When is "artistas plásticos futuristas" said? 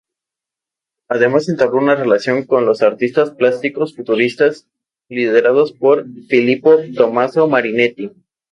2.81-4.67